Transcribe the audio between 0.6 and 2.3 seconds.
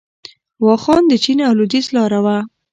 واخان د چین او لویدیځ لاره